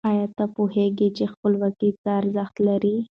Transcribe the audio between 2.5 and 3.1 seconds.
لري؟